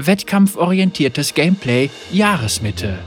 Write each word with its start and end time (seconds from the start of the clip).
Wettkampforientiertes 0.00 1.34
Gameplay 1.34 1.90
Jahresmitte. 2.12 3.00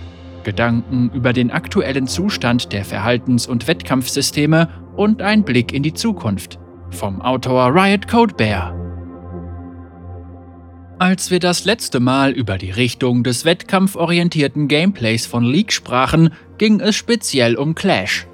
Gedanken 0.43 1.09
über 1.13 1.31
den 1.31 1.49
aktuellen 1.49 2.05
Zustand 2.05 2.73
der 2.73 2.83
Verhaltens- 2.83 3.47
und 3.47 3.65
Wettkampfsysteme 3.65 4.67
und 4.97 5.21
ein 5.21 5.45
Blick 5.45 5.71
in 5.71 5.83
die 5.83 5.93
Zukunft. 5.93 6.59
Vom 6.89 7.21
Autor 7.21 7.73
Riot 7.73 8.09
Code 8.09 8.33
Bear. 8.35 8.75
Als 10.99 11.31
wir 11.31 11.39
das 11.39 11.63
letzte 11.63 12.01
Mal 12.01 12.31
über 12.31 12.57
die 12.57 12.71
Richtung 12.71 13.23
des 13.23 13.45
wettkampforientierten 13.45 14.67
Gameplays 14.67 15.25
von 15.25 15.45
League 15.45 15.71
sprachen, 15.71 16.33
ging 16.57 16.81
es 16.81 16.97
speziell 16.97 17.55
um 17.55 17.73
Clash. 17.73 18.27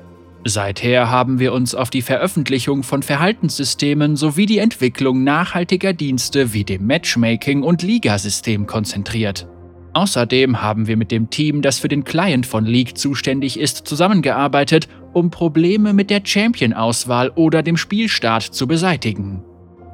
Seither 0.50 1.12
haben 1.12 1.40
wir 1.40 1.52
uns 1.52 1.76
auf 1.76 1.90
die 1.90 2.02
Veröffentlichung 2.02 2.84
von 2.84 3.04
Verhaltenssystemen 3.04 4.16
sowie 4.16 4.46
die 4.46 4.60
Entwicklung 4.60 5.26
nachhaltiger 5.26 5.92
Dienste 5.92 6.54
wie 6.54 6.64
dem 6.64 6.88
Matchmaking 6.88 7.64
und 7.64 7.82
Ligasystem 7.82 8.66
konzentriert. 8.66 9.46
Außerdem 9.92 10.62
haben 10.62 10.88
wir 10.88 10.96
mit 10.96 11.12
dem 11.12 11.30
Team, 11.30 11.62
das 11.62 11.80
für 11.80 11.90
den 11.90 12.06
Client 12.06 12.46
von 12.46 12.66
League 12.66 12.98
zuständig 12.98 13.60
ist, 13.60 13.88
zusammengearbeitet, 13.88 14.88
um 15.12 15.32
Probleme 15.32 15.92
mit 15.92 16.10
der 16.10 16.22
Champion-Auswahl 16.24 17.32
oder 17.36 17.62
dem 17.62 17.76
Spielstart 17.76 18.44
zu 18.44 18.68
beseitigen. 18.68 19.44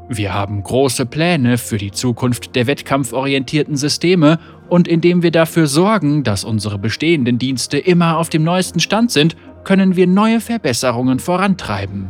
Wir 0.10 0.34
haben 0.34 0.62
große 0.62 1.06
Pläne 1.06 1.58
für 1.58 1.78
die 1.78 1.92
Zukunft 1.92 2.56
der 2.56 2.68
wettkampforientierten 2.68 3.78
Systeme 3.78 4.38
und 4.70 4.88
indem 4.88 5.24
wir 5.24 5.32
dafür 5.32 5.66
sorgen, 5.66 6.24
dass 6.24 6.44
unsere 6.44 6.78
bestehenden 6.78 7.40
Dienste 7.40 7.78
immer 7.78 8.18
auf 8.18 8.30
dem 8.30 8.44
neuesten 8.44 8.82
Stand 8.82 9.12
sind, 9.12 9.36
können 9.64 9.96
wir 9.96 10.08
neue 10.08 10.40
Verbesserungen 10.40 11.20
vorantreiben. 11.20 12.10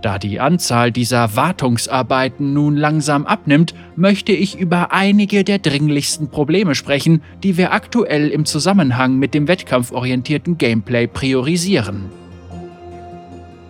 Da 0.00 0.18
die 0.18 0.38
Anzahl 0.38 0.92
dieser 0.92 1.34
Wartungsarbeiten 1.34 2.52
nun 2.52 2.76
langsam 2.76 3.26
abnimmt, 3.26 3.74
möchte 3.96 4.30
ich 4.30 4.56
über 4.56 4.92
einige 4.92 5.42
der 5.42 5.58
dringlichsten 5.58 6.30
Probleme 6.30 6.76
sprechen, 6.76 7.22
die 7.42 7.56
wir 7.56 7.72
aktuell 7.72 8.28
im 8.28 8.44
Zusammenhang 8.44 9.18
mit 9.18 9.34
dem 9.34 9.48
wettkampforientierten 9.48 10.56
Gameplay 10.56 11.08
priorisieren. 11.08 12.04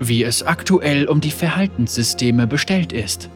Wie 0.00 0.22
es 0.22 0.42
aktuell 0.42 1.06
um 1.06 1.22
die 1.22 1.30
Verhaltenssysteme 1.30 2.46
bestellt 2.46 2.92
ist. 2.92 3.30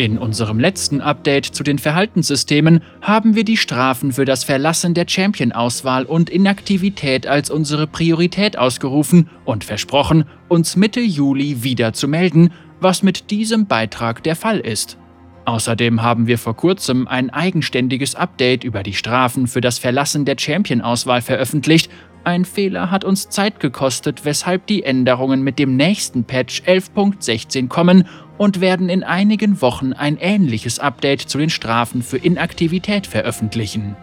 In 0.00 0.16
unserem 0.16 0.58
letzten 0.58 1.02
Update 1.02 1.44
zu 1.44 1.62
den 1.62 1.78
Verhaltenssystemen 1.78 2.80
haben 3.02 3.36
wir 3.36 3.44
die 3.44 3.58
Strafen 3.58 4.14
für 4.14 4.24
das 4.24 4.44
Verlassen 4.44 4.94
der 4.94 5.04
Champion-Auswahl 5.06 6.06
und 6.06 6.30
Inaktivität 6.30 7.26
als 7.26 7.50
unsere 7.50 7.86
Priorität 7.86 8.56
ausgerufen 8.56 9.28
und 9.44 9.62
versprochen, 9.62 10.24
uns 10.48 10.74
Mitte 10.74 11.00
Juli 11.00 11.64
wieder 11.64 11.92
zu 11.92 12.08
melden, 12.08 12.50
was 12.80 13.02
mit 13.02 13.30
diesem 13.30 13.66
Beitrag 13.66 14.22
der 14.22 14.36
Fall 14.36 14.60
ist. 14.60 14.96
Außerdem 15.44 16.00
haben 16.00 16.26
wir 16.26 16.38
vor 16.38 16.56
kurzem 16.56 17.06
ein 17.06 17.28
eigenständiges 17.28 18.14
Update 18.14 18.64
über 18.64 18.82
die 18.82 18.94
Strafen 18.94 19.48
für 19.48 19.60
das 19.60 19.78
Verlassen 19.78 20.24
der 20.24 20.36
Champion-Auswahl 20.38 21.20
veröffentlicht. 21.20 21.90
Ein 22.24 22.46
Fehler 22.46 22.90
hat 22.90 23.04
uns 23.04 23.28
Zeit 23.28 23.60
gekostet, 23.60 24.24
weshalb 24.24 24.66
die 24.66 24.82
Änderungen 24.82 25.42
mit 25.42 25.58
dem 25.58 25.76
nächsten 25.76 26.24
Patch 26.24 26.62
11.16 26.62 27.68
kommen 27.68 28.06
und 28.40 28.62
werden 28.62 28.88
in 28.88 29.04
einigen 29.04 29.60
Wochen 29.60 29.92
ein 29.92 30.16
ähnliches 30.16 30.78
Update 30.78 31.20
zu 31.20 31.36
den 31.36 31.50
Strafen 31.50 32.02
für 32.02 32.16
Inaktivität 32.16 33.06
veröffentlichen. 33.06 33.96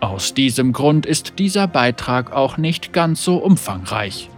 Aus 0.00 0.34
diesem 0.34 0.72
Grund 0.72 1.06
ist 1.06 1.34
dieser 1.38 1.68
Beitrag 1.68 2.32
auch 2.32 2.56
nicht 2.56 2.92
ganz 2.92 3.22
so 3.22 3.36
umfangreich. 3.36 4.30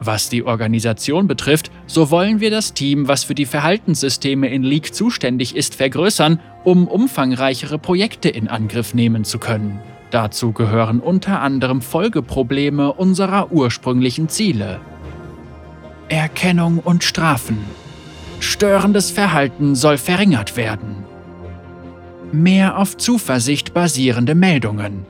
Was 0.00 0.28
die 0.28 0.42
Organisation 0.42 1.28
betrifft, 1.28 1.70
so 1.86 2.10
wollen 2.10 2.40
wir 2.40 2.50
das 2.50 2.74
Team, 2.74 3.06
was 3.06 3.22
für 3.22 3.36
die 3.36 3.46
Verhaltenssysteme 3.46 4.48
in 4.48 4.64
League 4.64 4.92
zuständig 4.92 5.54
ist, 5.54 5.76
vergrößern, 5.76 6.40
um 6.64 6.88
umfangreichere 6.88 7.78
Projekte 7.78 8.28
in 8.28 8.48
Angriff 8.48 8.92
nehmen 8.92 9.22
zu 9.22 9.38
können. 9.38 9.78
Dazu 10.10 10.50
gehören 10.50 10.98
unter 10.98 11.42
anderem 11.42 11.80
Folgeprobleme 11.80 12.92
unserer 12.92 13.52
ursprünglichen 13.52 14.28
Ziele. 14.28 14.80
Erkennung 16.08 16.78
und 16.78 17.04
Strafen 17.04 17.64
Störendes 18.40 19.10
Verhalten 19.10 19.74
soll 19.74 19.98
verringert 19.98 20.56
werden. 20.56 21.04
Mehr 22.32 22.78
auf 22.78 22.96
Zuversicht 22.96 23.74
basierende 23.74 24.34
Meldungen. 24.34 25.04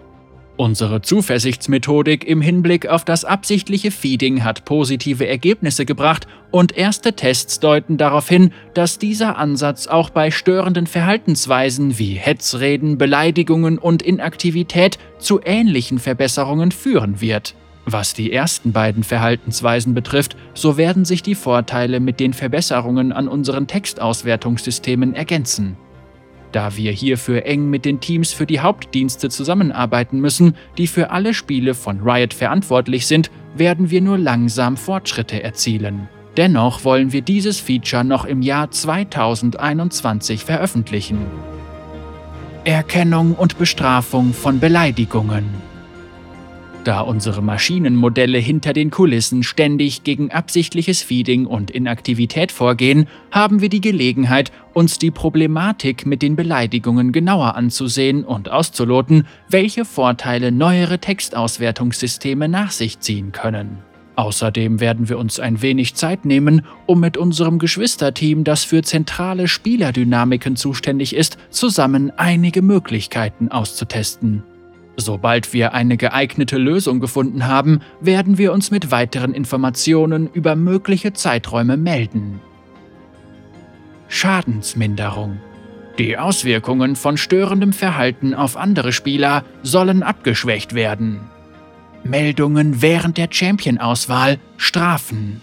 Unsere 0.57 1.01
Zuversichtsmethodik 1.01 2.27
im 2.27 2.43
Hinblick 2.43 2.89
auf 2.89 3.05
das 3.05 3.25
absichtliche 3.25 3.93
Feeding 3.93 4.43
hat 4.43 4.65
positive 4.65 5.27
Ergebnisse 5.27 5.87
gebracht 5.87 6.27
und 6.51 6.77
erste 6.77 7.15
Tests 7.15 7.61
deuten 7.61 7.97
darauf 7.97 8.29
hin, 8.29 8.53
dass 8.75 8.99
dieser 8.99 9.39
Ansatz 9.39 9.87
auch 9.87 10.11
bei 10.11 10.31
störenden 10.31 10.87
Verhaltensweisen 10.87 11.99
wie 11.99 12.15
Hetzreden, 12.15 12.99
Beleidigungen 12.99 13.79
und 13.79 14.03
Inaktivität 14.03 14.99
zu 15.19 15.41
ähnlichen 15.43 15.99
Verbesserungen 15.99 16.73
führen 16.73 17.21
wird. 17.21 17.55
Was 17.87 18.15
die 18.15 18.33
ersten 18.33 18.73
beiden 18.73 19.03
Verhaltensweisen 19.03 19.95
betrifft, 19.95 20.37
so 20.55 20.77
werden 20.77 21.05
sich 21.05 21.23
die 21.23 21.35
Vorteile 21.35 22.01
mit 22.01 22.21
den 22.21 22.33
Verbesserungen 22.33 23.13
an 23.13 23.27
unseren 23.27 23.67
Textauswertungssystemen 23.67 25.15
ergänzen. 25.15 25.77
Da 26.53 26.77
wir 26.77 26.93
hierfür 26.93 27.47
eng 27.47 27.71
mit 27.71 27.85
den 27.85 28.01
Teams 28.01 28.33
für 28.33 28.47
die 28.47 28.61
Hauptdienste 28.61 29.31
zusammenarbeiten 29.31 30.21
müssen, 30.21 30.57
die 30.79 30.89
für 30.89 31.11
alle 31.11 31.33
Spiele 31.33 31.75
von 31.75 32.01
Riot 32.01 32.35
verantwortlich 32.35 33.07
sind, 33.07 33.31
werden 33.55 33.91
wir 33.91 34.01
nur 34.01 34.19
langsam 34.19 34.77
Fortschritte 34.77 35.43
erzielen. 35.43 36.09
Dennoch 36.37 36.85
wollen 36.85 37.13
wir 37.13 37.23
dieses 37.23 37.61
Feature 37.61 38.05
noch 38.05 38.25
im 38.25 38.43
Jahr 38.43 38.71
2021 38.71 40.45
veröffentlichen. 40.45 41.19
Erkennung 42.65 43.35
und 43.35 43.59
Bestrafung 43.59 44.33
von 44.35 44.61
Beleidigungen 44.61 45.70
da 46.85 47.01
unsere 47.01 47.43
Maschinenmodelle 47.43 48.39
hinter 48.39 48.73
den 48.73 48.91
Kulissen 48.91 49.43
ständig 49.43 50.05
gegen 50.05 50.31
absichtliches 50.31 51.03
Feeding 51.03 51.47
und 51.47 51.71
Inaktivität 51.71 52.53
vorgehen, 52.53 53.07
haben 53.31 53.61
wir 53.61 53.69
die 53.69 53.81
Gelegenheit, 53.81 54.53
uns 54.73 54.99
die 54.99 55.11
Problematik 55.11 56.07
mit 56.07 56.23
den 56.23 56.37
Beleidigungen 56.37 57.13
genauer 57.13 57.55
anzusehen 57.55 58.25
und 58.25 58.51
auszuloten, 58.51 59.27
welche 59.49 59.85
Vorteile 59.85 60.53
neuere 60.53 60.99
Textauswertungssysteme 60.99 62.49
nach 62.49 62.71
sich 62.71 63.01
ziehen 63.01 63.33
können. 63.33 63.79
Außerdem 64.17 64.81
werden 64.81 65.09
wir 65.09 65.19
uns 65.19 65.41
ein 65.41 65.63
wenig 65.63 65.95
Zeit 65.95 66.25
nehmen, 66.25 66.63
um 66.87 67.01
mit 67.01 67.17
unserem 67.17 67.59
Geschwisterteam, 67.59 68.45
das 68.45 68.65
für 68.65 68.83
zentrale 68.83 69.49
Spielerdynamiken 69.49 70.57
zuständig 70.57 71.17
ist, 71.17 71.39
zusammen 71.49 72.13
einige 72.19 72.61
Möglichkeiten 72.61 73.49
auszutesten. 73.49 74.43
Sobald 75.00 75.55
wir 75.55 75.72
eine 75.72 75.97
geeignete 75.97 76.59
Lösung 76.59 77.00
gefunden 77.00 77.47
haben, 77.47 77.81
werden 78.03 78.37
wir 78.37 78.53
uns 78.53 78.71
mit 78.71 78.91
weiteren 78.91 79.33
Informationen 79.33 80.28
über 80.31 80.56
mögliche 80.56 81.15
Zeiträume 81.15 81.78
melden. 81.78 82.41
Schadensminderung 84.09 85.39
Die 85.97 86.19
Auswirkungen 86.19 86.97
von 86.97 87.16
störendem 87.16 87.72
Verhalten 87.72 88.34
auf 88.34 88.59
andere 88.59 88.93
Spieler 88.93 89.44
sollen 89.62 90.03
abgeschwächt 90.03 90.75
werden. 90.75 91.21
Meldungen 92.05 92.83
während 92.83 93.16
der 93.16 93.28
Champion-Auswahl 93.31 94.39
Strafen. 94.59 95.41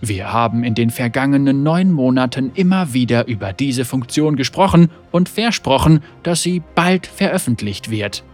Wir 0.00 0.32
haben 0.32 0.64
in 0.64 0.74
den 0.74 0.90
vergangenen 0.90 1.62
neun 1.62 1.92
Monaten 1.92 2.50
immer 2.54 2.92
wieder 2.92 3.28
über 3.28 3.52
diese 3.52 3.84
Funktion 3.84 4.34
gesprochen 4.34 4.90
und 5.12 5.28
versprochen, 5.28 6.00
dass 6.24 6.42
sie 6.42 6.60
bald 6.74 7.06
veröffentlicht 7.06 7.90
wird. 7.90 8.24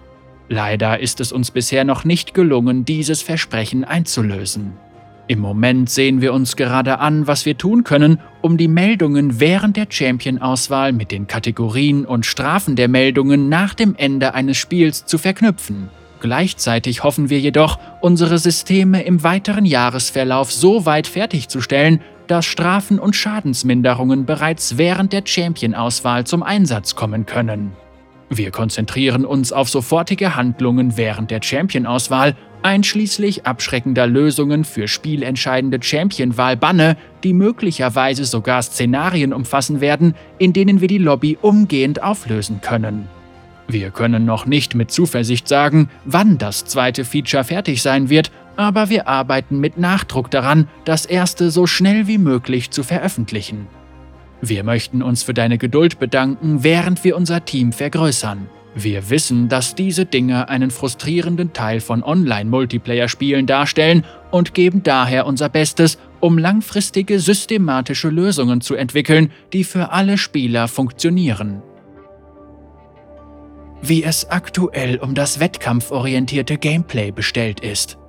Leider 0.53 0.99
ist 0.99 1.21
es 1.21 1.31
uns 1.31 1.53
bisher 1.53 1.85
noch 1.85 2.05
nicht 2.05 2.35
gelungen, 2.35 2.85
dieses 2.85 3.23
Versprechen 3.23 3.85
einzulösen. 3.85 4.73
Im 5.29 5.39
Moment 5.39 5.89
sehen 5.89 6.21
wir 6.21 6.35
uns 6.35 6.57
gerade 6.57 6.99
an, 6.99 7.29
was 7.29 7.47
wir 7.47 7.57
tun 7.57 7.85
können, 7.85 8.19
um 8.41 8.57
die 8.57 8.67
Meldungen 8.67 9.39
während 9.39 9.77
der 9.77 9.87
Champion-Auswahl 9.89 10.93
mit 10.93 11.13
den 11.13 11.29
Kategorien 11.29 12.05
und 12.05 12.27
Strafen 12.27 12.75
der 12.75 12.89
Meldungen 12.89 13.49
nach 13.49 13.75
dem 13.75 13.95
Ende 13.95 14.35
eines 14.35 14.57
Spiels 14.57 15.07
zu 15.07 15.19
verknüpfen. 15.19 15.89
Gleichzeitig 16.19 17.05
hoffen 17.05 17.31
wir 17.31 17.39
jedoch, 17.39 17.79
unsere 18.01 18.39
Systeme 18.39 19.05
im 19.05 19.23
weiteren 19.23 19.65
Jahresverlauf 19.65 20.51
so 20.51 20.85
weit 20.85 21.07
fertigzustellen, 21.07 22.01
dass 22.27 22.45
Strafen 22.45 22.99
und 22.99 23.15
Schadensminderungen 23.15 24.27
bereits 24.27 24.79
während 24.79 25.13
der 25.13 25.23
Champion-Auswahl 25.25 26.27
zum 26.27 26.43
Einsatz 26.43 26.97
kommen 26.97 27.25
können. 27.25 27.71
Wir 28.33 28.53
konzentrieren 28.53 29.25
uns 29.25 29.53
auf 29.53 29.69
sofortige 29.69 30.37
Handlungen 30.37 30.97
während 30.97 31.33
der 31.33 31.43
Champion-Auswahl, 31.43 32.37
einschließlich 32.63 33.45
abschreckender 33.45 34.07
Lösungen 34.07 34.65
für 34.65 34.87
spielentscheidende 34.87 35.83
Champion-Wahl-Banne, 35.83 36.97
die 37.25 37.33
möglicherweise 37.33 38.25
sogar 38.25 38.63
Szenarien 38.63 39.33
umfassen 39.33 39.81
werden, 39.81 40.15
in 40.39 40.53
denen 40.53 40.81
wir 40.81 40.87
die 40.87 40.99
Lobby 40.99 41.39
umgehend 41.43 42.05
auflösen 42.05 42.61
können. 42.61 43.09
Wir 43.67 43.91
können 43.91 44.25
noch 44.25 44.47
nicht 44.47 44.77
mit 44.77 44.93
Zuversicht 44.93 45.49
sagen, 45.49 45.91
wann 46.05 46.39
das 46.39 46.65
zweite 46.65 47.05
Feature 47.05 47.45
fertig 47.45 47.83
sein 47.83 48.11
wird, 48.11 48.31
aber 48.57 48.91
wir 48.91 49.09
arbeiten 49.09 49.59
mit 49.59 49.77
Nachdruck 49.77 50.31
daran, 50.31 50.69
das 50.85 51.05
erste 51.05 51.51
so 51.51 51.67
schnell 51.67 52.07
wie 52.07 52.19
möglich 52.19 52.71
zu 52.71 52.85
veröffentlichen. 52.85 53.67
Wir 54.43 54.65
möchten 54.65 55.03
uns 55.03 55.23
für 55.23 55.35
deine 55.35 55.59
Geduld 55.59 55.99
bedanken, 55.99 56.63
während 56.63 57.05
wir 57.05 57.17
unser 57.17 57.45
Team 57.45 57.73
vergrößern. 57.73 58.49
Wir 58.75 59.11
wissen, 59.11 59.49
dass 59.49 59.75
diese 59.75 60.07
Dinge 60.07 60.49
einen 60.49 60.71
frustrierenden 60.71 61.53
Teil 61.53 61.81
von 61.81 62.03
Online-Multiplayer-Spielen 62.05 63.47
darstellen 63.47 64.05
und 64.31 64.55
geben 64.55 64.83
daher 64.83 65.27
unser 65.27 65.49
Bestes, 65.49 65.99
um 66.21 66.39
langfristige 66.39 67.19
systematische 67.19 68.09
Lösungen 68.09 68.61
zu 68.61 68.77
entwickeln, 68.77 69.33
die 69.53 69.65
für 69.65 69.91
alle 69.91 70.17
Spieler 70.19 70.69
funktionieren. 70.69 71.63
Wie 73.83 74.05
es 74.05 74.31
aktuell 74.31 74.99
um 74.99 75.15
das 75.15 75.41
wettkampforientierte 75.41 76.59
Gameplay 76.59 77.11
bestellt 77.11 77.61
ist. 77.61 78.00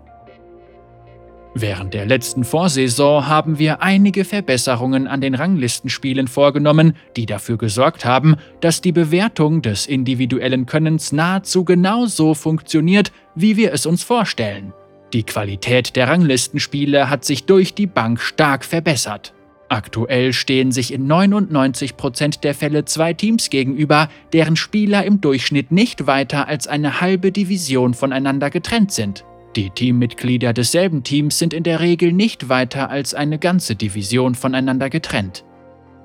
Während 1.54 1.94
der 1.94 2.06
letzten 2.06 2.46
Vorsaison 2.46 3.28
haben 3.28 3.60
wir 3.60 3.82
einige 3.82 4.24
Verbesserungen 4.24 5.06
an 5.08 5.20
den 5.20 5.36
Ranglistenspielen 5.36 6.28
vorgenommen, 6.28 6.96
die 7.18 7.26
dafür 7.26 7.58
gesorgt 7.58 8.06
haben, 8.06 8.38
dass 8.62 8.80
die 8.80 8.94
Bewertung 8.94 9.62
des 9.62 9.86
individuellen 9.86 10.66
Könnens 10.66 11.12
nahezu 11.12 11.66
genau 11.66 12.06
so 12.06 12.36
funktioniert, 12.36 13.12
wie 13.36 13.58
wir 13.58 13.74
es 13.74 13.86
uns 13.86 14.02
vorstellen. 14.02 14.74
Die 15.12 15.24
Qualität 15.24 15.98
der 15.98 16.08
Ranglistenspiele 16.08 17.10
hat 17.10 17.26
sich 17.26 17.46
durch 17.46 17.74
die 17.74 17.88
Bank 17.88 18.22
stark 18.22 18.64
verbessert. 18.64 19.34
Aktuell 19.68 20.32
stehen 20.32 20.72
sich 20.72 20.94
in 20.94 21.06
99% 21.08 22.40
der 22.42 22.54
Fälle 22.54 22.86
zwei 22.86 23.14
Teams 23.14 23.50
gegenüber, 23.50 24.10
deren 24.32 24.56
Spieler 24.56 25.04
im 25.06 25.20
Durchschnitt 25.20 25.72
nicht 25.72 26.08
weiter 26.08 26.48
als 26.48 26.68
eine 26.68 27.02
halbe 27.02 27.34
Division 27.34 27.94
voneinander 27.94 28.50
getrennt 28.50 28.94
sind. 28.94 29.26
Die 29.56 29.70
Teammitglieder 29.70 30.54
desselben 30.54 31.04
Teams 31.04 31.38
sind 31.38 31.54
in 31.54 31.64
der 31.64 31.82
Regel 31.82 32.14
nicht 32.14 32.48
weiter 32.48 32.90
als 32.90 33.14
eine 33.14 33.38
ganze 33.38 33.76
Division 33.76 34.36
voneinander 34.36 34.90
getrennt. 34.90 35.44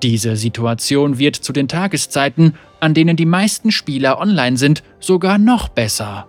Diese 0.03 0.35
Situation 0.35 1.17
wird 1.17 1.35
zu 1.35 1.53
den 1.53 1.67
Tageszeiten, 1.67 2.53
an 2.79 2.93
denen 2.93 3.15
die 3.15 3.25
meisten 3.25 3.71
Spieler 3.71 4.19
online 4.19 4.57
sind, 4.57 4.83
sogar 4.99 5.37
noch 5.37 5.69
besser. 5.69 6.27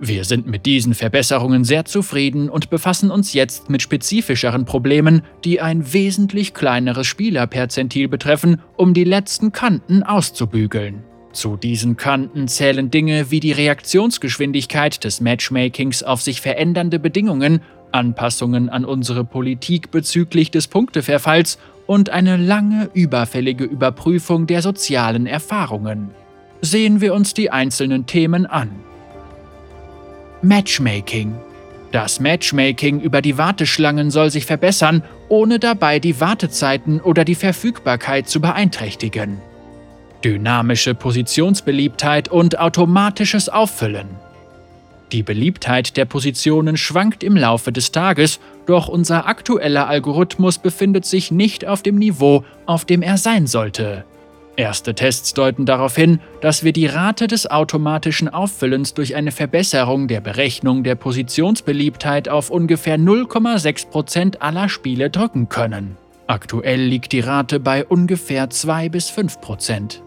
Wir 0.00 0.24
sind 0.24 0.46
mit 0.46 0.64
diesen 0.64 0.94
Verbesserungen 0.94 1.64
sehr 1.64 1.84
zufrieden 1.84 2.48
und 2.48 2.70
befassen 2.70 3.10
uns 3.10 3.32
jetzt 3.32 3.68
mit 3.68 3.82
spezifischeren 3.82 4.64
Problemen, 4.64 5.22
die 5.44 5.60
ein 5.60 5.92
wesentlich 5.92 6.54
kleineres 6.54 7.08
Spielerperzentil 7.08 8.06
betreffen, 8.06 8.60
um 8.76 8.94
die 8.94 9.04
letzten 9.04 9.50
Kanten 9.50 10.04
auszubügeln. 10.04 11.02
Zu 11.32 11.56
diesen 11.56 11.96
Kanten 11.96 12.48
zählen 12.48 12.90
Dinge 12.90 13.30
wie 13.30 13.40
die 13.40 13.52
Reaktionsgeschwindigkeit 13.52 15.04
des 15.04 15.20
Matchmakings 15.20 16.02
auf 16.02 16.22
sich 16.22 16.40
verändernde 16.40 16.98
Bedingungen, 16.98 17.60
Anpassungen 17.92 18.68
an 18.68 18.84
unsere 18.84 19.24
Politik 19.24 19.90
bezüglich 19.90 20.50
des 20.50 20.68
Punkteverfalls 20.68 21.58
und 21.86 22.10
eine 22.10 22.36
lange 22.36 22.90
überfällige 22.92 23.64
Überprüfung 23.64 24.46
der 24.46 24.62
sozialen 24.62 25.26
Erfahrungen. 25.26 26.10
Sehen 26.60 27.00
wir 27.00 27.14
uns 27.14 27.34
die 27.34 27.50
einzelnen 27.50 28.06
Themen 28.06 28.46
an. 28.46 28.70
Matchmaking. 30.42 31.34
Das 31.92 32.20
Matchmaking 32.20 33.00
über 33.00 33.22
die 33.22 33.38
Warteschlangen 33.38 34.10
soll 34.10 34.30
sich 34.30 34.44
verbessern, 34.44 35.02
ohne 35.28 35.58
dabei 35.58 35.98
die 35.98 36.20
Wartezeiten 36.20 37.00
oder 37.00 37.24
die 37.24 37.34
Verfügbarkeit 37.34 38.28
zu 38.28 38.40
beeinträchtigen 38.40 39.38
dynamische 40.24 40.94
Positionsbeliebtheit 40.94 42.28
und 42.28 42.58
automatisches 42.58 43.48
Auffüllen. 43.48 44.08
Die 45.12 45.22
Beliebtheit 45.22 45.96
der 45.96 46.04
Positionen 46.04 46.76
schwankt 46.76 47.24
im 47.24 47.36
Laufe 47.36 47.72
des 47.72 47.92
Tages, 47.92 48.40
doch 48.66 48.88
unser 48.88 49.26
aktueller 49.26 49.88
Algorithmus 49.88 50.58
befindet 50.58 51.06
sich 51.06 51.30
nicht 51.30 51.66
auf 51.66 51.82
dem 51.82 51.96
Niveau, 51.96 52.44
auf 52.66 52.84
dem 52.84 53.00
er 53.00 53.16
sein 53.16 53.46
sollte. 53.46 54.04
Erste 54.56 54.94
Tests 54.94 55.34
deuten 55.34 55.66
darauf 55.66 55.94
hin, 55.94 56.18
dass 56.40 56.64
wir 56.64 56.72
die 56.72 56.86
Rate 56.86 57.28
des 57.28 57.48
automatischen 57.48 58.28
Auffüllens 58.28 58.92
durch 58.92 59.14
eine 59.14 59.30
Verbesserung 59.30 60.08
der 60.08 60.20
Berechnung 60.20 60.82
der 60.82 60.96
Positionsbeliebtheit 60.96 62.28
auf 62.28 62.50
ungefähr 62.50 62.98
0,6% 62.98 64.40
aller 64.40 64.68
Spiele 64.68 65.10
drücken 65.10 65.48
können. 65.48 65.96
Aktuell 66.26 66.80
liegt 66.82 67.12
die 67.12 67.20
Rate 67.20 67.60
bei 67.60 67.86
ungefähr 67.86 68.50
2 68.50 68.88
bis 68.88 69.08
5 69.08 69.40
Prozent. 69.40 70.02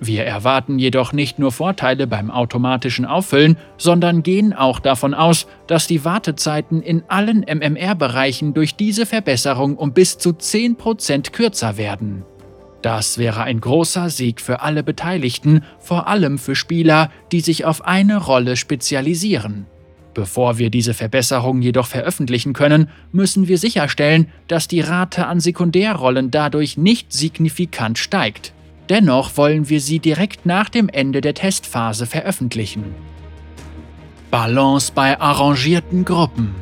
Wir 0.00 0.24
erwarten 0.24 0.78
jedoch 0.78 1.12
nicht 1.12 1.38
nur 1.38 1.52
Vorteile 1.52 2.06
beim 2.06 2.30
automatischen 2.30 3.04
Auffüllen, 3.04 3.56
sondern 3.78 4.22
gehen 4.22 4.52
auch 4.52 4.80
davon 4.80 5.14
aus, 5.14 5.46
dass 5.66 5.86
die 5.86 6.04
Wartezeiten 6.04 6.82
in 6.82 7.04
allen 7.08 7.40
MMR-Bereichen 7.40 8.54
durch 8.54 8.74
diese 8.74 9.06
Verbesserung 9.06 9.76
um 9.76 9.92
bis 9.92 10.18
zu 10.18 10.30
10% 10.30 11.30
kürzer 11.30 11.76
werden. 11.76 12.24
Das 12.82 13.16
wäre 13.16 13.44
ein 13.44 13.62
großer 13.62 14.10
Sieg 14.10 14.42
für 14.42 14.60
alle 14.60 14.82
Beteiligten, 14.82 15.62
vor 15.78 16.06
allem 16.06 16.36
für 16.36 16.54
Spieler, 16.54 17.10
die 17.32 17.40
sich 17.40 17.64
auf 17.64 17.86
eine 17.86 18.18
Rolle 18.18 18.56
spezialisieren. 18.56 19.64
Bevor 20.12 20.58
wir 20.58 20.68
diese 20.70 20.92
Verbesserung 20.92 21.62
jedoch 21.62 21.86
veröffentlichen 21.86 22.52
können, 22.52 22.90
müssen 23.10 23.48
wir 23.48 23.56
sicherstellen, 23.56 24.28
dass 24.48 24.68
die 24.68 24.80
Rate 24.80 25.26
an 25.26 25.40
Sekundärrollen 25.40 26.30
dadurch 26.30 26.76
nicht 26.76 27.12
signifikant 27.12 27.98
steigt. 27.98 28.52
Dennoch 28.88 29.36
wollen 29.36 29.68
wir 29.68 29.80
sie 29.80 29.98
direkt 29.98 30.44
nach 30.44 30.68
dem 30.68 30.88
Ende 30.88 31.20
der 31.20 31.34
Testphase 31.34 32.06
veröffentlichen. 32.06 32.94
Balance 34.30 34.92
bei 34.94 35.18
arrangierten 35.18 36.04
Gruppen 36.04 36.54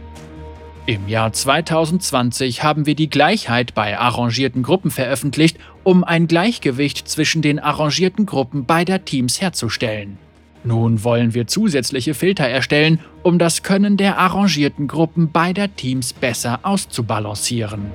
Im 0.86 1.08
Jahr 1.08 1.32
2020 1.32 2.62
haben 2.62 2.86
wir 2.86 2.94
die 2.94 3.08
Gleichheit 3.10 3.74
bei 3.74 3.98
arrangierten 3.98 4.62
Gruppen 4.62 4.90
veröffentlicht, 4.90 5.58
um 5.82 6.04
ein 6.04 6.28
Gleichgewicht 6.28 7.08
zwischen 7.08 7.42
den 7.42 7.58
arrangierten 7.58 8.26
Gruppen 8.26 8.66
beider 8.66 9.04
Teams 9.04 9.40
herzustellen. 9.40 10.18
Nun 10.64 11.02
wollen 11.02 11.34
wir 11.34 11.48
zusätzliche 11.48 12.14
Filter 12.14 12.44
erstellen, 12.44 13.00
um 13.24 13.38
das 13.38 13.64
Können 13.64 13.96
der 13.96 14.18
arrangierten 14.18 14.86
Gruppen 14.86 15.32
beider 15.32 15.74
Teams 15.74 16.12
besser 16.12 16.60
auszubalancieren. 16.62 17.90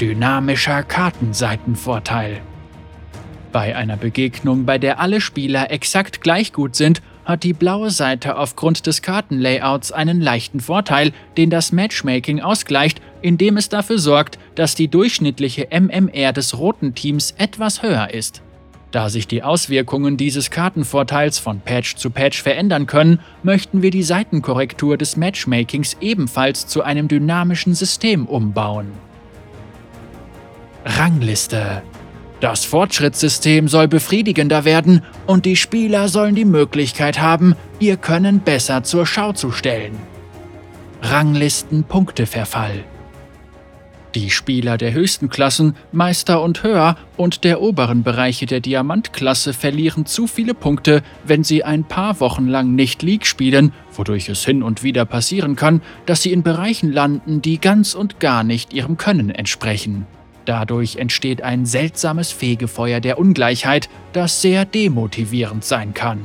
Dynamischer 0.00 0.82
Kartenseitenvorteil 0.82 2.40
bei 3.52 3.76
einer 3.76 3.96
Begegnung, 3.96 4.64
bei 4.64 4.78
der 4.78 5.00
alle 5.00 5.20
Spieler 5.20 5.70
exakt 5.70 6.20
gleich 6.20 6.52
gut 6.52 6.76
sind, 6.76 7.02
hat 7.24 7.44
die 7.44 7.52
blaue 7.52 7.90
Seite 7.90 8.36
aufgrund 8.36 8.86
des 8.86 9.02
Kartenlayouts 9.02 9.92
einen 9.92 10.20
leichten 10.20 10.60
Vorteil, 10.60 11.12
den 11.36 11.50
das 11.50 11.72
Matchmaking 11.72 12.40
ausgleicht, 12.40 13.00
indem 13.22 13.56
es 13.56 13.68
dafür 13.68 13.98
sorgt, 13.98 14.38
dass 14.54 14.74
die 14.74 14.88
durchschnittliche 14.88 15.68
MMR 15.70 16.32
des 16.32 16.58
roten 16.58 16.94
Teams 16.94 17.34
etwas 17.38 17.82
höher 17.82 18.12
ist. 18.12 18.42
Da 18.90 19.08
sich 19.08 19.28
die 19.28 19.44
Auswirkungen 19.44 20.16
dieses 20.16 20.50
Kartenvorteils 20.50 21.38
von 21.38 21.60
Patch 21.60 21.94
zu 21.94 22.10
Patch 22.10 22.42
verändern 22.42 22.86
können, 22.86 23.20
möchten 23.44 23.82
wir 23.82 23.92
die 23.92 24.02
Seitenkorrektur 24.02 24.96
des 24.96 25.16
Matchmakings 25.16 25.96
ebenfalls 26.00 26.66
zu 26.66 26.82
einem 26.82 27.06
dynamischen 27.06 27.74
System 27.74 28.26
umbauen. 28.26 28.88
Rangliste 30.84 31.82
das 32.40 32.64
Fortschrittssystem 32.64 33.68
soll 33.68 33.86
befriedigender 33.86 34.64
werden 34.64 35.02
und 35.26 35.44
die 35.44 35.56
Spieler 35.56 36.08
sollen 36.08 36.34
die 36.34 36.46
Möglichkeit 36.46 37.20
haben, 37.20 37.54
ihr 37.78 37.98
Können 37.98 38.40
besser 38.40 38.82
zur 38.82 39.06
Schau 39.06 39.32
zu 39.32 39.52
stellen. 39.52 39.98
Ranglisten-Punkteverfall 41.02 42.84
Die 44.14 44.30
Spieler 44.30 44.78
der 44.78 44.92
höchsten 44.92 45.28
Klassen, 45.28 45.76
Meister 45.92 46.42
und 46.42 46.62
höher 46.62 46.96
und 47.18 47.44
der 47.44 47.60
oberen 47.60 48.02
Bereiche 48.02 48.46
der 48.46 48.60
Diamantklasse 48.60 49.52
verlieren 49.52 50.06
zu 50.06 50.26
viele 50.26 50.54
Punkte, 50.54 51.02
wenn 51.24 51.44
sie 51.44 51.62
ein 51.62 51.84
paar 51.84 52.20
Wochen 52.20 52.48
lang 52.48 52.74
nicht 52.74 53.02
League 53.02 53.26
spielen, 53.26 53.72
wodurch 53.92 54.30
es 54.30 54.44
hin 54.46 54.62
und 54.62 54.82
wieder 54.82 55.04
passieren 55.04 55.56
kann, 55.56 55.82
dass 56.06 56.22
sie 56.22 56.32
in 56.32 56.42
Bereichen 56.42 56.90
landen, 56.90 57.42
die 57.42 57.60
ganz 57.60 57.94
und 57.94 58.18
gar 58.18 58.44
nicht 58.44 58.72
ihrem 58.72 58.96
Können 58.96 59.30
entsprechen. 59.30 60.06
Dadurch 60.50 60.96
entsteht 60.96 61.42
ein 61.42 61.64
seltsames 61.64 62.32
Fegefeuer 62.32 62.98
der 62.98 63.20
Ungleichheit, 63.20 63.88
das 64.12 64.42
sehr 64.42 64.64
demotivierend 64.64 65.64
sein 65.64 65.94
kann. 65.94 66.18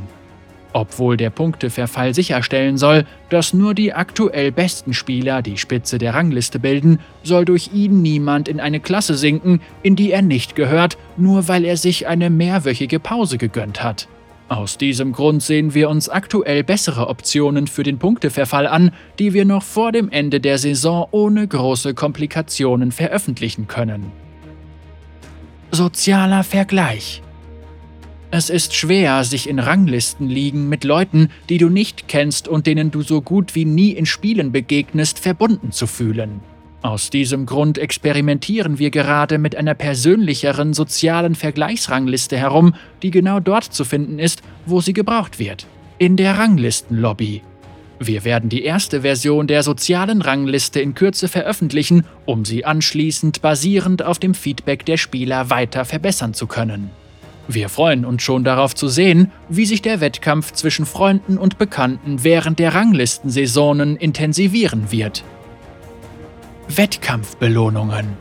Obwohl 0.73 1.15
der 1.15 1.29
Punkteverfall 1.29 2.15
sicherstellen 2.15 2.79
soll, 2.79 3.05
dass 3.29 3.53
nur 3.53 3.75
die 3.75 3.93
aktuell 3.93 4.51
besten 4.51 4.95
Spieler 4.95 5.43
die 5.43 5.59
Spitze 5.59 5.99
der 5.99 6.15
Rangliste 6.15 6.57
bilden, 6.57 7.01
soll 7.21 7.45
durch 7.45 7.69
ihn 7.71 8.01
niemand 8.01 8.47
in 8.47 8.59
eine 8.59 8.79
Klasse 8.79 9.13
sinken, 9.13 9.61
in 9.83 9.95
die 9.95 10.11
er 10.11 10.23
nicht 10.23 10.55
gehört, 10.55 10.97
nur 11.17 11.47
weil 11.47 11.63
er 11.63 11.77
sich 11.77 12.07
eine 12.07 12.31
mehrwöchige 12.31 12.99
Pause 12.99 13.37
gegönnt 13.37 13.83
hat. 13.83 14.07
Aus 14.47 14.77
diesem 14.77 15.11
Grund 15.11 15.41
sehen 15.41 15.73
wir 15.73 15.89
uns 15.89 16.07
aktuell 16.07 16.63
bessere 16.63 17.07
Optionen 17.07 17.67
für 17.67 17.83
den 17.83 17.97
Punkteverfall 17.97 18.67
an, 18.67 18.91
die 19.17 19.33
wir 19.33 19.43
noch 19.43 19.63
vor 19.63 19.91
dem 19.91 20.09
Ende 20.09 20.39
der 20.39 20.59
Saison 20.59 21.07
ohne 21.11 21.47
große 21.47 21.95
Komplikationen 21.95 22.91
veröffentlichen 22.91 23.67
können. 23.67 24.11
Sozialer 25.71 26.43
Vergleich 26.43 27.23
es 28.37 28.49
ist 28.49 28.73
schwer, 28.73 29.23
sich 29.23 29.47
in 29.47 29.59
Ranglistenligen 29.59 30.67
mit 30.67 30.83
Leuten, 30.83 31.29
die 31.47 31.57
du 31.57 31.69
nicht 31.69 32.09
kennst 32.09 32.49
und 32.49 32.67
denen 32.67 32.91
du 32.91 33.01
so 33.01 33.21
gut 33.21 33.55
wie 33.55 33.63
nie 33.63 33.91
in 33.91 34.05
Spielen 34.05 34.51
begegnest, 34.51 35.19
verbunden 35.19 35.71
zu 35.71 35.87
fühlen. 35.87 36.41
Aus 36.81 37.09
diesem 37.09 37.45
Grund 37.45 37.77
experimentieren 37.77 38.77
wir 38.77 38.91
gerade 38.91 39.37
mit 39.37 39.55
einer 39.55 39.73
persönlicheren 39.73 40.73
sozialen 40.73 41.33
Vergleichsrangliste 41.33 42.37
herum, 42.37 42.75
die 43.01 43.11
genau 43.11 43.39
dort 43.39 43.63
zu 43.63 43.83
finden 43.85 44.19
ist, 44.19 44.43
wo 44.65 44.81
sie 44.81 44.93
gebraucht 44.93 45.39
wird. 45.39 45.65
In 45.97 46.15
der 46.15 46.37
Ranglistenlobby. 46.37 47.41
Wir 47.99 48.25
werden 48.25 48.49
die 48.49 48.63
erste 48.63 49.01
Version 49.01 49.47
der 49.47 49.63
sozialen 49.63 50.21
Rangliste 50.21 50.81
in 50.81 50.93
Kürze 50.95 51.27
veröffentlichen, 51.27 52.05
um 52.25 52.43
sie 52.43 52.65
anschließend 52.65 53.41
basierend 53.41 54.03
auf 54.03 54.19
dem 54.19 54.33
Feedback 54.33 54.85
der 54.85 54.97
Spieler 54.97 55.49
weiter 55.49 55.85
verbessern 55.85 56.33
zu 56.33 56.45
können. 56.45 56.89
Wir 57.47 57.69
freuen 57.69 58.05
uns 58.05 58.23
schon 58.23 58.43
darauf 58.43 58.75
zu 58.75 58.87
sehen, 58.87 59.31
wie 59.49 59.65
sich 59.65 59.81
der 59.81 60.01
Wettkampf 60.01 60.51
zwischen 60.53 60.85
Freunden 60.85 61.37
und 61.37 61.57
Bekannten 61.57 62.23
während 62.23 62.59
der 62.59 62.73
Ranglistensaisonen 62.73 63.97
intensivieren 63.97 64.91
wird. 64.91 65.23
Wettkampfbelohnungen 66.67 68.17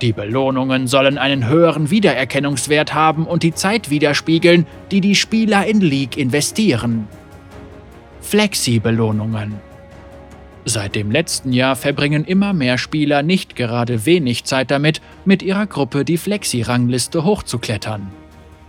Die 0.00 0.12
Belohnungen 0.12 0.86
sollen 0.86 1.18
einen 1.18 1.48
höheren 1.48 1.90
Wiedererkennungswert 1.90 2.94
haben 2.94 3.26
und 3.26 3.42
die 3.42 3.52
Zeit 3.52 3.90
widerspiegeln, 3.90 4.66
die 4.92 5.00
die 5.00 5.16
Spieler 5.16 5.66
in 5.66 5.80
League 5.80 6.16
investieren. 6.16 7.08
Flexi-Belohnungen. 8.20 9.54
Seit 10.64 10.94
dem 10.94 11.10
letzten 11.10 11.52
Jahr 11.52 11.74
verbringen 11.74 12.24
immer 12.24 12.52
mehr 12.52 12.78
Spieler 12.78 13.22
nicht 13.22 13.56
gerade 13.56 14.06
wenig 14.06 14.44
Zeit 14.44 14.70
damit, 14.70 15.02
mit 15.24 15.42
ihrer 15.42 15.66
Gruppe 15.66 16.04
die 16.04 16.16
Flexi-Rangliste 16.16 17.24
hochzuklettern. 17.24 18.08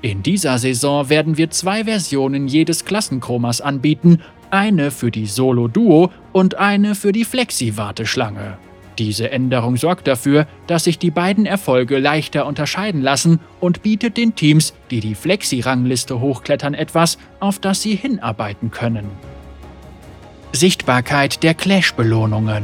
In 0.01 0.23
dieser 0.23 0.57
Saison 0.57 1.09
werden 1.09 1.37
wir 1.37 1.51
zwei 1.51 1.85
Versionen 1.85 2.47
jedes 2.47 2.85
Klassenchromas 2.85 3.61
anbieten, 3.61 4.21
eine 4.49 4.89
für 4.89 5.11
die 5.11 5.27
Solo-Duo 5.27 6.11
und 6.33 6.55
eine 6.55 6.95
für 6.95 7.11
die 7.11 7.25
Flexi-Warteschlange. 7.25 8.57
Diese 8.97 9.29
Änderung 9.29 9.75
sorgt 9.75 10.07
dafür, 10.07 10.47
dass 10.67 10.85
sich 10.85 10.97
die 10.97 11.11
beiden 11.11 11.45
Erfolge 11.45 11.99
leichter 11.99 12.45
unterscheiden 12.45 13.01
lassen 13.01 13.39
und 13.59 13.83
bietet 13.83 14.15
den 14.17 14.35
Teams, 14.35 14.73
die 14.89 15.01
die 15.01 15.15
Flexi-Rangliste 15.15 16.19
hochklettern, 16.19 16.73
etwas, 16.73 17.17
auf 17.39 17.59
das 17.59 17.81
sie 17.81 17.95
hinarbeiten 17.95 18.71
können. 18.71 19.09
Sichtbarkeit 20.53 21.43
der 21.43 21.53
Clash-Belohnungen. 21.53 22.63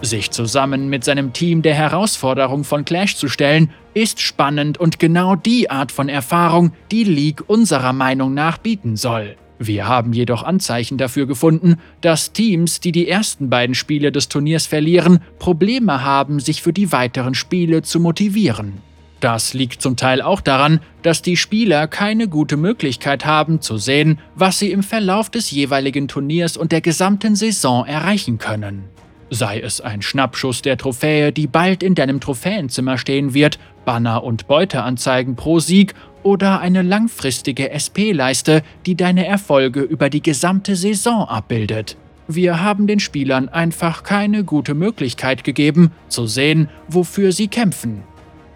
Sich 0.00 0.30
zusammen 0.30 0.88
mit 0.88 1.04
seinem 1.04 1.32
Team 1.32 1.62
der 1.62 1.74
Herausforderung 1.74 2.64
von 2.64 2.84
Clash 2.84 3.16
zu 3.16 3.28
stellen, 3.28 3.70
ist 3.94 4.20
spannend 4.20 4.78
und 4.78 4.98
genau 4.98 5.36
die 5.36 5.70
Art 5.70 5.92
von 5.92 6.08
Erfahrung, 6.08 6.72
die 6.90 7.04
League 7.04 7.44
unserer 7.46 7.92
Meinung 7.92 8.32
nach 8.34 8.58
bieten 8.58 8.96
soll. 8.96 9.36
Wir 9.66 9.86
haben 9.86 10.12
jedoch 10.12 10.42
Anzeichen 10.42 10.98
dafür 10.98 11.26
gefunden, 11.26 11.76
dass 12.00 12.32
Teams, 12.32 12.80
die 12.80 12.92
die 12.92 13.08
ersten 13.08 13.48
beiden 13.48 13.74
Spiele 13.74 14.10
des 14.10 14.28
Turniers 14.28 14.66
verlieren, 14.66 15.20
Probleme 15.38 16.02
haben, 16.02 16.40
sich 16.40 16.62
für 16.62 16.72
die 16.72 16.92
weiteren 16.92 17.34
Spiele 17.34 17.82
zu 17.82 18.00
motivieren. 18.00 18.74
Das 19.20 19.54
liegt 19.54 19.80
zum 19.80 19.96
Teil 19.96 20.20
auch 20.20 20.40
daran, 20.40 20.80
dass 21.02 21.22
die 21.22 21.36
Spieler 21.36 21.86
keine 21.86 22.26
gute 22.26 22.56
Möglichkeit 22.56 23.24
haben 23.24 23.60
zu 23.60 23.76
sehen, 23.76 24.18
was 24.34 24.58
sie 24.58 24.72
im 24.72 24.82
Verlauf 24.82 25.30
des 25.30 25.52
jeweiligen 25.52 26.08
Turniers 26.08 26.56
und 26.56 26.72
der 26.72 26.80
gesamten 26.80 27.36
Saison 27.36 27.86
erreichen 27.86 28.38
können. 28.38 28.84
Sei 29.30 29.60
es 29.60 29.80
ein 29.80 30.02
Schnappschuss 30.02 30.60
der 30.60 30.76
Trophäe, 30.76 31.32
die 31.32 31.46
bald 31.46 31.84
in 31.84 31.94
deinem 31.94 32.20
Trophäenzimmer 32.20 32.98
stehen 32.98 33.32
wird, 33.32 33.60
Banner 33.84 34.24
und 34.24 34.46
Beuteanzeigen 34.48 35.36
pro 35.36 35.60
Sieg 35.60 35.94
oder 36.22 36.60
eine 36.60 36.82
langfristige 36.82 37.70
SP-Leiste, 37.70 38.62
die 38.86 38.96
deine 38.96 39.26
Erfolge 39.26 39.80
über 39.80 40.10
die 40.10 40.22
gesamte 40.22 40.76
Saison 40.76 41.28
abbildet. 41.28 41.96
Wir 42.28 42.62
haben 42.62 42.86
den 42.86 43.00
Spielern 43.00 43.48
einfach 43.48 44.04
keine 44.04 44.44
gute 44.44 44.74
Möglichkeit 44.74 45.44
gegeben, 45.44 45.92
zu 46.08 46.26
sehen, 46.26 46.68
wofür 46.88 47.32
sie 47.32 47.48
kämpfen. 47.48 48.04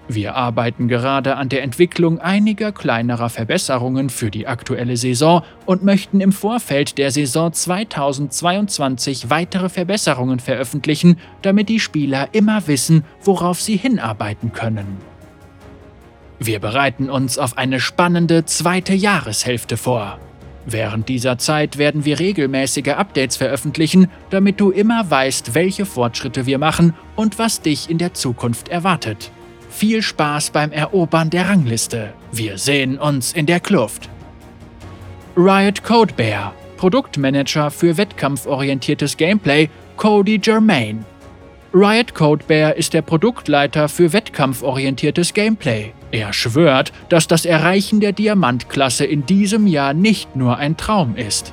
Wir 0.08 0.37
arbeiten 0.37 0.87
gerade 0.87 1.37
an 1.37 1.49
der 1.49 1.64
Entwicklung 1.64 2.20
einiger 2.20 2.70
kleinerer 2.70 3.28
Verbesserungen 3.28 4.08
für 4.08 4.30
die 4.30 4.46
aktuelle 4.46 4.96
Saison 4.96 5.42
und 5.64 5.82
möchten 5.82 6.20
im 6.20 6.30
Vorfeld 6.30 6.96
der 6.96 7.11
Saison 7.11 7.52
2022 7.52 9.30
weitere 9.30 9.68
Verbesserungen 9.68 10.38
veröffentlichen, 10.38 11.16
damit 11.42 11.68
die 11.68 11.80
Spieler 11.80 12.28
immer 12.32 12.68
wissen, 12.68 13.04
worauf 13.25 13.61
sie 13.61 13.76
hinarbeiten 13.76 14.52
können. 14.52 15.15
Wir 16.38 16.61
bereiten 16.61 17.09
uns 17.09 17.38
auf 17.38 17.57
eine 17.57 17.81
spannende 17.81 18.45
zweite 18.45 18.95
Jahreshälfte 18.95 19.76
vor. 19.76 20.19
Während 20.66 21.09
dieser 21.09 21.38
Zeit 21.38 21.78
werden 21.78 22.05
wir 22.05 22.19
regelmäßige 22.19 22.88
Updates 22.88 23.37
veröffentlichen, 23.37 24.09
damit 24.31 24.61
du 24.61 24.71
immer 24.71 25.09
weißt, 25.09 25.55
welche 25.55 25.87
Fortschritte 25.87 26.45
wir 26.45 26.59
machen 26.59 26.95
und 27.14 27.38
was 27.38 27.61
dich 27.61 27.88
in 27.88 27.99
der 27.99 28.14
Zukunft 28.14 28.69
erwartet. 28.69 29.31
Viel 29.71 30.02
Spaß 30.02 30.50
beim 30.50 30.73
Erobern 30.73 31.31
der 31.31 31.49
Rangliste. 31.49 32.12
Wir 32.33 32.59
sehen 32.59 32.99
uns 32.99 33.33
in 33.33 33.47
der 33.47 33.61
Kluft. 33.61 34.09
Riot 35.37 35.85
Codebear, 35.85 36.52
Produktmanager 36.76 37.71
für 37.71 37.97
wettkampforientiertes 37.97 39.16
Gameplay, 39.16 39.71
Cody 39.97 40.38
Germain. 40.38 41.05
Riot 41.75 42.14
Codebear 42.14 42.76
ist 42.76 42.94
der 42.94 43.02
Produktleiter 43.02 43.88
für 43.88 44.12
wettkampforientiertes 44.12 45.35
Gameplay. 45.35 45.92
Er 46.12 46.32
schwört, 46.32 46.92
dass 47.08 47.26
das 47.26 47.44
Erreichen 47.44 48.00
der 48.00 48.12
Diamantklasse 48.12 49.04
in 49.04 49.26
diesem 49.26 49.66
Jahr 49.66 49.92
nicht 49.92 50.37
nur 50.37 50.56
ein 50.56 50.76
Traum 50.76 51.16
ist. 51.16 51.52